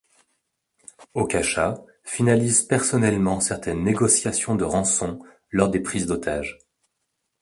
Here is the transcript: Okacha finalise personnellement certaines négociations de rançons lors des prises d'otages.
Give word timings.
Okacha 1.13 1.85
finalise 2.03 2.63
personnellement 2.63 3.39
certaines 3.39 3.83
négociations 3.83 4.55
de 4.55 4.63
rançons 4.63 5.21
lors 5.51 5.69
des 5.69 5.79
prises 5.79 6.07
d'otages. 6.07 6.57